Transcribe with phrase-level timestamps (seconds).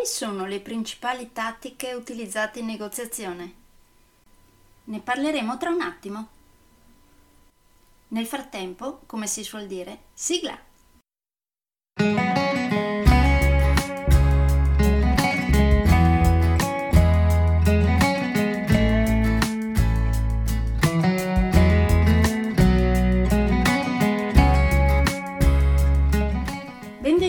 [0.00, 3.54] Quali sono le principali tattiche utilizzate in negoziazione?
[4.84, 6.28] Ne parleremo tra un attimo.
[8.08, 10.58] Nel frattempo, come si suol dire, sigla!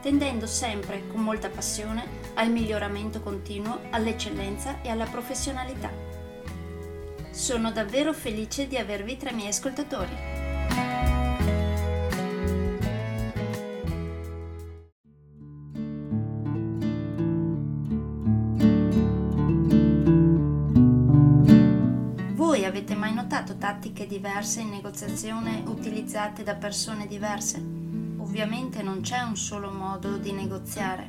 [0.00, 2.04] tendendo sempre con molta passione
[2.34, 5.90] al miglioramento continuo, all'eccellenza e alla professionalità.
[7.30, 10.38] Sono davvero felice di avervi tra i miei ascoltatori.
[22.68, 27.77] avete mai notato tattiche diverse in negoziazione utilizzate da persone diverse?
[28.28, 31.08] Ovviamente non c'è un solo modo di negoziare.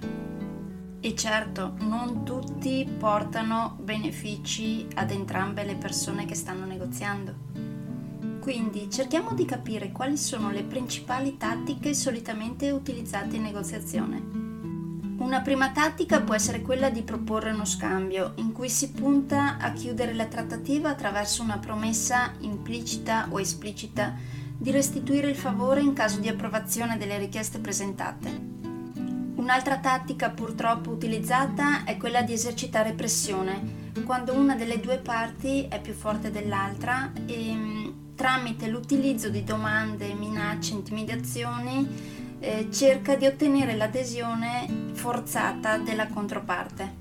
[1.02, 7.36] E certo, non tutti portano benefici ad entrambe le persone che stanno negoziando.
[8.40, 15.18] Quindi cerchiamo di capire quali sono le principali tattiche solitamente utilizzate in negoziazione.
[15.18, 19.74] Una prima tattica può essere quella di proporre uno scambio, in cui si punta a
[19.74, 26.20] chiudere la trattativa attraverso una promessa implicita o esplicita di restituire il favore in caso
[26.20, 28.58] di approvazione delle richieste presentate.
[29.36, 35.80] Un'altra tattica purtroppo utilizzata è quella di esercitare pressione, quando una delle due parti è
[35.80, 43.78] più forte dell'altra e mm, tramite l'utilizzo di domande, minacce, intimidazioni eh, cerca di ottenere
[43.78, 46.99] l'adesione forzata della controparte.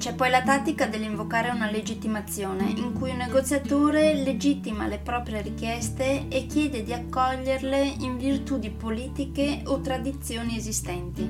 [0.00, 6.26] C'è poi la tattica dell'invocare una legittimazione, in cui un negoziatore legittima le proprie richieste
[6.28, 11.20] e chiede di accoglierle in virtù di politiche o tradizioni esistenti.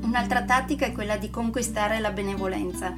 [0.00, 2.94] Un'altra tattica è quella di conquistare la benevolenza,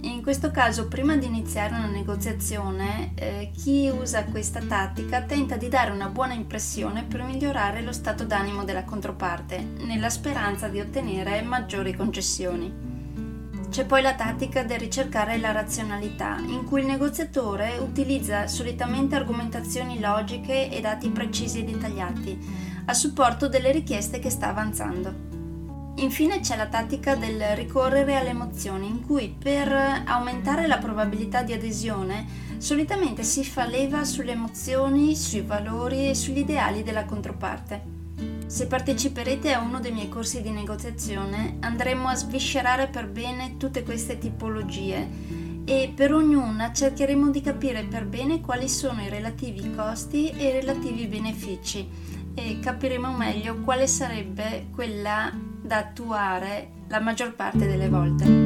[0.00, 5.68] in questo caso, prima di iniziare una negoziazione, eh, chi usa questa tattica tenta di
[5.68, 11.42] dare una buona impressione per migliorare lo stato d'animo della controparte, nella speranza di ottenere
[11.42, 12.95] maggiori concessioni.
[13.76, 20.00] C'è poi la tattica del ricercare la razionalità, in cui il negoziatore utilizza solitamente argomentazioni
[20.00, 22.38] logiche e dati precisi e dettagliati
[22.86, 25.12] a supporto delle richieste che sta avanzando.
[25.96, 29.70] Infine c'è la tattica del ricorrere alle emozioni, in cui per
[30.06, 32.24] aumentare la probabilità di adesione
[32.56, 38.05] solitamente si fa leva sulle emozioni, sui valori e sugli ideali della controparte.
[38.46, 43.82] Se parteciperete a uno dei miei corsi di negoziazione andremo a sviscerare per bene tutte
[43.82, 50.30] queste tipologie e per ognuna cercheremo di capire per bene quali sono i relativi costi
[50.30, 51.88] e i relativi benefici
[52.34, 58.45] e capiremo meglio quale sarebbe quella da attuare la maggior parte delle volte.